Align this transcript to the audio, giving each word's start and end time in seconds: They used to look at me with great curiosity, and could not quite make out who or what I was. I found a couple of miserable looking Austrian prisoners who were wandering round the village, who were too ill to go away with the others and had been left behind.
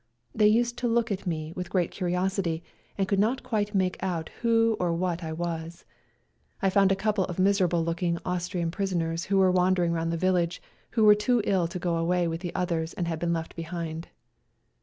They 0.33 0.47
used 0.47 0.79
to 0.79 0.87
look 0.87 1.11
at 1.11 1.27
me 1.27 1.53
with 1.55 1.69
great 1.69 1.91
curiosity, 1.91 2.63
and 2.97 3.07
could 3.07 3.19
not 3.19 3.43
quite 3.43 3.75
make 3.75 4.01
out 4.01 4.29
who 4.41 4.75
or 4.79 4.93
what 4.95 5.23
I 5.23 5.31
was. 5.31 5.85
I 6.59 6.71
found 6.71 6.91
a 6.91 6.95
couple 6.95 7.25
of 7.25 7.37
miserable 7.37 7.83
looking 7.83 8.17
Austrian 8.25 8.71
prisoners 8.71 9.25
who 9.25 9.37
were 9.37 9.51
wandering 9.51 9.91
round 9.91 10.11
the 10.11 10.17
village, 10.17 10.59
who 10.97 11.03
were 11.03 11.13
too 11.13 11.43
ill 11.45 11.67
to 11.67 11.77
go 11.77 11.97
away 11.97 12.27
with 12.27 12.41
the 12.41 12.55
others 12.55 12.93
and 12.95 13.07
had 13.07 13.19
been 13.19 13.31
left 13.31 13.55
behind. 13.55 14.07